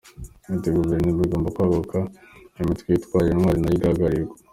[0.53, 1.97] Ati “Guverinoma igomba kwaguka
[2.61, 4.35] imitwe yitwaje intwaro nayo igahararirwa.